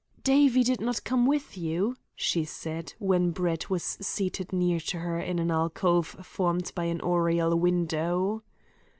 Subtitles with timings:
[0.23, 5.19] "Davie did not come with you?" she said when Brett was seated near to her
[5.19, 8.41] in an alcove formed by an oriel window.